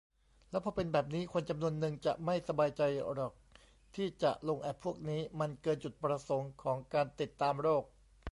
[0.49, 2.81] แล้วพอเป็นแบบนี้ คนจำนวนนึงจะไม่สบายใจ
[3.13, 3.33] หรอก
[3.95, 7.83] ที่จะลงแอปพวกนี้ มันเกินจุดประสงค์ของการติดตามโรค